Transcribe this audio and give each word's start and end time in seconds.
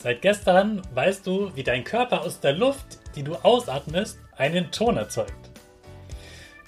Seit 0.00 0.22
gestern 0.22 0.80
weißt 0.94 1.26
du, 1.26 1.50
wie 1.56 1.64
dein 1.64 1.82
Körper 1.82 2.20
aus 2.20 2.38
der 2.38 2.52
Luft, 2.52 2.98
die 3.16 3.24
du 3.24 3.34
ausatmest, 3.34 4.20
einen 4.36 4.70
Ton 4.70 4.96
erzeugt. 4.96 5.50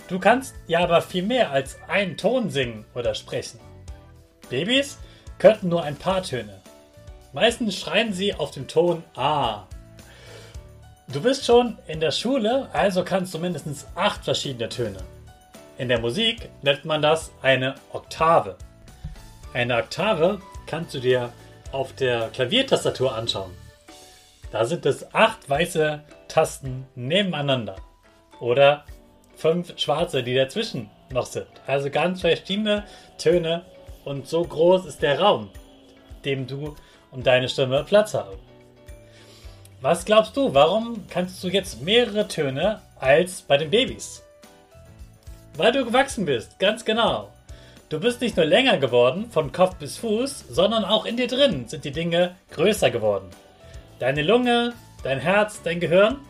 Du 0.08 0.18
kannst 0.18 0.56
ja 0.66 0.80
aber 0.80 1.00
viel 1.00 1.22
mehr 1.22 1.52
als 1.52 1.78
einen 1.86 2.16
Ton 2.16 2.50
singen 2.50 2.84
oder 2.92 3.14
sprechen. 3.14 3.60
Babys 4.48 4.98
könnten 5.38 5.68
nur 5.68 5.84
ein 5.84 5.94
paar 5.94 6.24
Töne. 6.24 6.60
Meistens 7.32 7.78
schreien 7.78 8.12
sie 8.12 8.34
auf 8.34 8.50
den 8.50 8.66
Ton 8.66 9.04
A. 9.14 9.68
Du 11.06 11.20
bist 11.20 11.44
schon 11.44 11.78
in 11.86 12.00
der 12.00 12.10
Schule, 12.10 12.68
also 12.72 13.04
kannst 13.04 13.32
du 13.32 13.38
mindestens 13.38 13.86
acht 13.94 14.24
verschiedene 14.24 14.68
Töne. 14.68 14.98
In 15.78 15.88
der 15.88 16.00
Musik 16.00 16.50
nennt 16.62 16.84
man 16.84 17.00
das 17.00 17.30
eine 17.42 17.76
Oktave. 17.92 18.56
Eine 19.52 19.76
Oktave 19.76 20.40
kannst 20.66 20.94
du 20.94 20.98
dir 20.98 21.32
auf 21.72 21.92
der 21.94 22.28
Klaviertastatur 22.28 23.14
anschauen, 23.14 23.52
da 24.50 24.64
sind 24.64 24.84
es 24.86 25.14
acht 25.14 25.48
weiße 25.48 26.02
Tasten 26.28 26.86
nebeneinander. 26.94 27.76
Oder 28.40 28.84
fünf 29.36 29.78
schwarze, 29.78 30.22
die 30.22 30.34
dazwischen 30.34 30.90
noch 31.12 31.26
sind. 31.26 31.46
Also 31.66 31.90
ganz 31.90 32.20
verschiedene 32.20 32.84
Töne 33.18 33.64
und 34.04 34.26
so 34.26 34.42
groß 34.42 34.86
ist 34.86 35.02
der 35.02 35.20
Raum, 35.20 35.50
dem 36.24 36.46
du 36.46 36.76
und 37.10 37.26
deine 37.26 37.48
Stimme 37.48 37.84
Platz 37.84 38.14
haben. 38.14 38.38
Was 39.80 40.04
glaubst 40.04 40.36
du, 40.36 40.52
warum 40.52 41.06
kannst 41.08 41.42
du 41.42 41.48
jetzt 41.48 41.82
mehrere 41.82 42.28
Töne 42.28 42.82
als 42.98 43.42
bei 43.42 43.56
den 43.56 43.70
Babys? 43.70 44.22
Weil 45.56 45.72
du 45.72 45.84
gewachsen 45.84 46.26
bist, 46.26 46.58
ganz 46.58 46.84
genau. 46.84 47.32
Du 47.90 47.98
bist 47.98 48.20
nicht 48.20 48.36
nur 48.36 48.46
länger 48.46 48.78
geworden, 48.78 49.28
von 49.32 49.50
Kopf 49.50 49.74
bis 49.74 49.96
Fuß, 49.96 50.44
sondern 50.48 50.84
auch 50.84 51.06
in 51.06 51.16
dir 51.16 51.26
drin 51.26 51.66
sind 51.66 51.84
die 51.84 51.90
Dinge 51.90 52.36
größer 52.52 52.88
geworden. 52.88 53.28
Deine 53.98 54.22
Lunge, 54.22 54.74
dein 55.02 55.18
Herz, 55.18 55.60
dein 55.64 55.80
Gehirn 55.80 56.20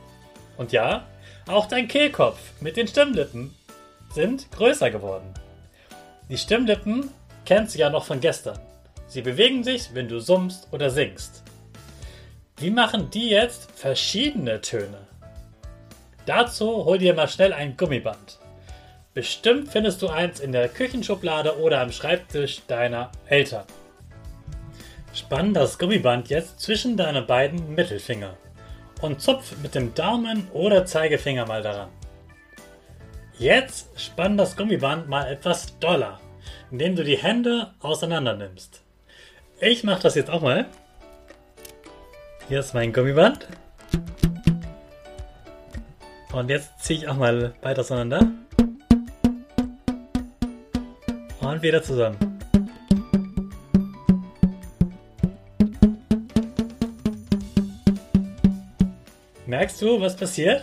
und 0.57 0.73
ja, 0.73 1.05
auch 1.47 1.67
dein 1.67 1.87
Kehlkopf 1.87 2.39
mit 2.63 2.79
den 2.79 2.89
Stimmlippen 2.89 3.55
sind 4.15 4.51
größer 4.53 4.91
geworden. 4.91 5.35
Die 6.31 6.39
Stimmlippen 6.39 7.11
kennst 7.45 7.75
du 7.75 7.81
ja 7.81 7.91
noch 7.91 8.07
von 8.07 8.21
gestern. 8.21 8.59
Sie 9.07 9.21
bewegen 9.21 9.63
sich, 9.63 9.93
wenn 9.93 10.09
du 10.09 10.19
summst 10.19 10.67
oder 10.73 10.89
singst. 10.89 11.43
Wie 12.57 12.71
machen 12.71 13.11
die 13.11 13.29
jetzt 13.29 13.71
verschiedene 13.73 14.63
Töne? 14.63 15.07
Dazu 16.25 16.87
hol 16.87 16.97
dir 16.97 17.13
mal 17.13 17.29
schnell 17.29 17.53
ein 17.53 17.77
Gummiband. 17.77 18.40
Bestimmt 19.13 19.69
findest 19.69 20.03
du 20.03 20.09
eins 20.09 20.39
in 20.39 20.53
der 20.53 20.69
Küchenschublade 20.69 21.59
oder 21.59 21.81
am 21.81 21.91
Schreibtisch 21.91 22.63
deiner 22.69 23.11
Eltern. 23.27 23.65
Spann 25.13 25.53
das 25.53 25.81
Gummiband 25.81 26.29
jetzt 26.29 26.61
zwischen 26.61 26.97
deine 26.97 27.23
beiden 27.23 27.75
Mittelfinger 27.75 28.37
und 29.01 29.21
zupf 29.21 29.57
mit 29.63 29.75
dem 29.75 29.95
Daumen 29.95 30.47
oder 30.53 30.87
Zeigefinger 30.87 31.45
mal 31.47 31.63
daran. 31.63 31.89
Jetzt 33.37 33.89
spann 33.99 34.37
das 34.37 34.57
Gummiband 34.57 35.09
mal 35.09 35.27
etwas 35.27 35.77
doller, 35.81 36.21
indem 36.71 36.95
du 36.95 37.03
die 37.03 37.19
Hände 37.19 37.73
auseinander 37.81 38.35
nimmst. 38.35 38.83
Ich 39.59 39.83
mache 39.83 40.03
das 40.03 40.15
jetzt 40.15 40.31
auch 40.31 40.43
mal. 40.43 40.67
Hier 42.49 42.61
ist 42.61 42.75
mein 42.75 42.93
Gummiband. 42.93 43.49
Und 46.33 46.49
jetzt 46.49 46.79
ziehe 46.79 47.01
ich 47.01 47.09
auch 47.09 47.17
mal 47.17 47.55
weiter 47.61 47.81
auseinander. 47.81 48.31
Und 51.51 51.63
wieder 51.63 51.83
zusammen. 51.83 52.17
Merkst 59.47 59.83
du, 59.83 60.01
was 60.01 60.15
passiert? 60.15 60.63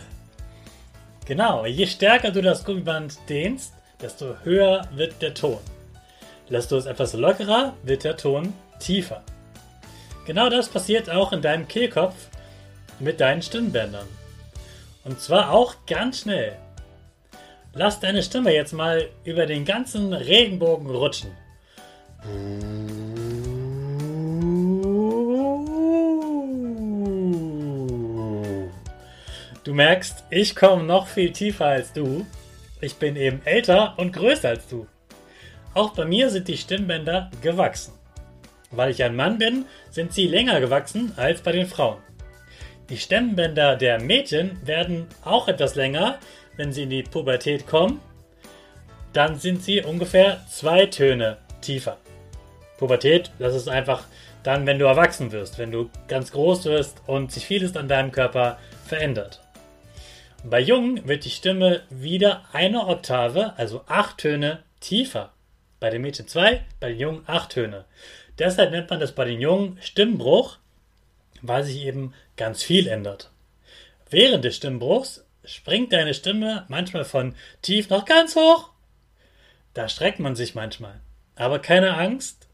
Genau, 1.26 1.66
je 1.66 1.86
stärker 1.88 2.32
du 2.32 2.42
das 2.42 2.64
Gummiband 2.64 3.18
dehnst, 3.28 3.74
desto 4.02 4.38
höher 4.46 4.88
wird 4.94 5.22
der 5.22 5.34
Ton. 5.34 5.60
Lässt 6.48 6.72
du 6.72 6.78
es 6.78 6.86
etwas 6.86 7.12
lockerer, 7.12 7.74
wird 7.84 8.06
der 8.06 8.16
Ton 8.16 8.54
tiefer. 8.80 9.22
Genau 10.26 10.50
das 10.50 10.70
passiert 10.70 11.10
auch 11.10 11.34
in 11.34 11.42
deinem 11.42 11.68
Kehlkopf 11.68 12.16
mit 13.00 13.20
deinen 13.20 13.42
Stimmbändern. 13.42 14.08
Und 15.04 15.20
zwar 15.20 15.52
auch 15.52 15.76
ganz 15.86 16.22
schnell. 16.22 16.58
Lass 17.80 18.00
deine 18.00 18.24
Stimme 18.24 18.56
jetzt 18.56 18.74
mal 18.74 19.08
über 19.24 19.46
den 19.46 19.64
ganzen 19.64 20.12
Regenbogen 20.12 20.90
rutschen. 20.90 21.30
Du 29.64 29.76
merkst, 29.76 30.24
ich 30.32 30.56
komme 30.56 30.86
noch 30.86 31.06
viel 31.06 31.32
tiefer 31.32 31.68
als 31.68 31.94
du. 31.94 32.26
Ich 32.82 32.96
bin 32.96 33.16
eben 33.16 33.44
älter 33.46 33.94
und 33.98 34.12
größer 34.12 34.50
als 34.50 34.68
du. 34.68 34.88
Auch 35.76 35.92
bei 35.92 36.06
mir 36.06 36.32
sind 36.32 36.48
die 36.48 36.58
Stimmbänder 36.58 37.30
gewachsen. 37.44 37.94
Weil 38.72 38.90
ich 38.90 39.04
ein 39.04 39.16
Mann 39.16 39.38
bin, 39.38 39.66
sind 39.92 40.14
sie 40.14 40.26
länger 40.26 40.60
gewachsen 40.62 41.14
als 41.16 41.42
bei 41.42 41.52
den 41.52 41.68
Frauen. 41.68 42.00
Die 42.90 42.98
Stimmbänder 42.98 43.76
der 43.76 44.02
Mädchen 44.02 44.58
werden 44.66 45.06
auch 45.24 45.48
etwas 45.48 45.76
länger, 45.76 46.18
wenn 46.58 46.74
sie 46.74 46.84
in 46.84 46.90
die 46.90 47.04
Pubertät 47.04 47.66
kommen. 47.68 48.02
Dann 49.14 49.40
sind 49.40 49.64
sie 49.64 49.82
ungefähr 49.82 50.46
zwei 50.50 50.88
Töne 50.88 51.38
tiefer. 51.62 51.98
Pubertät, 52.78 53.32
das 53.40 53.56
ist 53.56 53.70
einfach 53.70 54.04
dann, 54.44 54.66
wenn 54.66 54.80
du 54.80 54.86
erwachsen 54.86 55.32
wirst, 55.32 55.58
wenn 55.58 55.72
du 55.72 55.90
ganz 56.08 56.32
groß 56.32 56.66
wirst 56.66 57.02
und 57.08 57.32
sich 57.32 57.46
vieles 57.46 57.76
an 57.76 57.88
deinem 57.88 58.12
Körper 58.12 58.60
verändert. 58.86 59.42
Bei 60.44 60.60
Jungen 60.60 61.08
wird 61.08 61.26
die 61.26 61.30
Stimme 61.30 61.82
wieder 61.90 62.44
eine 62.54 62.88
Oktave, 62.88 63.58
also 63.58 63.84
acht 63.88 64.20
Töne, 64.20 64.64
tiefer. 64.80 65.34
Bei 65.80 65.90
den 65.90 66.02
Mädchen 66.02 66.28
zwei, 66.28 66.64
bei 66.80 66.90
den 66.90 67.00
Jungen 67.00 67.24
acht 67.26 67.52
Töne. 67.52 67.86
Deshalb 68.40 68.72
nennt 68.72 68.90
man 68.90 69.00
das 69.00 69.14
bei 69.14 69.26
den 69.26 69.42
Jungen 69.42 69.78
Stimmbruch, 69.82 70.58
weil 71.42 71.64
sich 71.64 71.84
eben 71.84 72.14
ganz 72.36 72.64
viel 72.64 72.88
ändert. 72.88 73.32
Während 74.10 74.46
des 74.46 74.56
Stimmbruchs 74.56 75.26
springt 75.48 75.94
deine 75.94 76.14
Stimme 76.14 76.66
manchmal 76.68 77.06
von 77.06 77.36
tief 77.62 77.90
nach 77.90 78.06
ganz 78.06 78.36
hoch. 78.36 78.70
Da 79.74 79.90
streckt 79.90 80.20
man 80.20 80.36
sich 80.36 80.56
manchmal. 80.56 81.00
Aber 81.36 81.60
keine 81.60 81.96
Angst, 81.96 82.48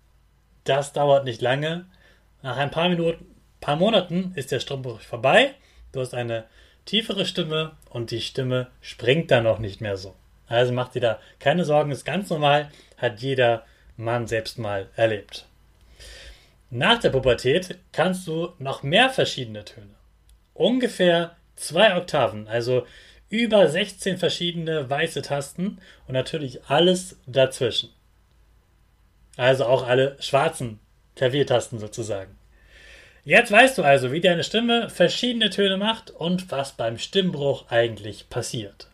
das 0.63 0.93
dauert 0.93 1.25
nicht 1.25 1.41
lange. 1.41 1.85
Nach 2.41 2.57
ein 2.57 2.71
paar 2.71 2.89
Minuten, 2.89 3.25
paar 3.61 3.75
Monaten 3.75 4.33
ist 4.35 4.51
der 4.51 4.59
Stimmbruch 4.59 5.01
vorbei. 5.01 5.53
Du 5.91 6.01
hast 6.01 6.13
eine 6.13 6.45
tiefere 6.85 7.25
Stimme 7.25 7.77
und 7.89 8.11
die 8.11 8.21
Stimme 8.21 8.67
springt 8.81 9.31
dann 9.31 9.47
auch 9.47 9.59
nicht 9.59 9.81
mehr 9.81 9.97
so. 9.97 10.15
Also 10.47 10.73
macht 10.73 10.95
dir 10.95 11.01
da 11.01 11.19
keine 11.39 11.63
Sorgen, 11.65 11.91
ist 11.91 12.05
ganz 12.05 12.29
normal, 12.29 12.69
hat 12.97 13.21
jeder 13.21 13.65
Mann 13.95 14.27
selbst 14.27 14.57
mal 14.59 14.89
erlebt. 14.95 15.45
Nach 16.69 16.99
der 16.99 17.11
Pubertät 17.11 17.77
kannst 17.91 18.27
du 18.27 18.51
noch 18.59 18.83
mehr 18.83 19.09
verschiedene 19.09 19.63
Töne. 19.63 19.95
Ungefähr 20.53 21.35
zwei 21.55 21.95
Oktaven, 21.97 22.47
also 22.47 22.85
über 23.29 23.67
16 23.67 24.17
verschiedene 24.17 24.89
weiße 24.89 25.21
Tasten 25.21 25.79
und 26.07 26.13
natürlich 26.13 26.65
alles 26.65 27.17
dazwischen. 27.25 27.89
Also 29.37 29.65
auch 29.65 29.87
alle 29.87 30.15
schwarzen 30.19 30.79
Klaviertasten 31.15 31.79
sozusagen. 31.79 32.37
Jetzt 33.25 33.51
weißt 33.51 33.77
du 33.77 33.83
also, 33.83 34.11
wie 34.11 34.21
deine 34.21 34.43
Stimme 34.43 34.89
verschiedene 34.89 35.49
Töne 35.49 35.77
macht 35.77 36.11
und 36.11 36.51
was 36.51 36.73
beim 36.73 36.97
Stimmbruch 36.97 37.69
eigentlich 37.69 38.29
passiert. 38.29 38.87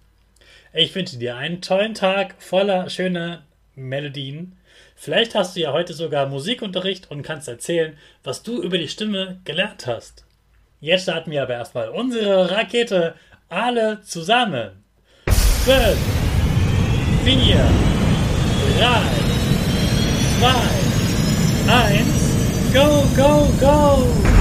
Ich 0.71 0.93
wünsche 0.93 1.17
dir 1.17 1.35
einen 1.35 1.61
tollen 1.61 1.95
Tag 1.95 2.35
voller 2.37 2.89
schöner 2.89 3.43
Melodien. 3.75 4.55
Vielleicht 4.95 5.33
hast 5.33 5.55
du 5.55 5.61
ja 5.61 5.73
heute 5.73 5.93
sogar 5.93 6.27
Musikunterricht 6.27 7.09
und 7.09 7.23
kannst 7.23 7.47
erzählen, 7.47 7.97
was 8.23 8.43
du 8.43 8.61
über 8.61 8.77
die 8.77 8.87
Stimme 8.87 9.39
gelernt 9.45 9.87
hast. 9.87 10.25
Jetzt 10.81 11.03
starten 11.03 11.31
wir 11.31 11.43
aber 11.43 11.55
erstmal 11.55 11.89
unsere 11.89 12.49
Rakete 12.51 13.15
alle 13.49 13.99
zusammen. 14.01 14.85
5, 15.27 15.97
4, 17.25 17.35
3, 18.77 18.87
2, 20.39 21.73
1. 21.73 22.73
Go, 22.73 23.03
go, 23.17 23.49
go! 23.59 24.38